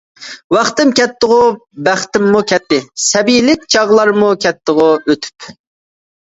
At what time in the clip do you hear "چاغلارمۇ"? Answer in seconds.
3.75-4.31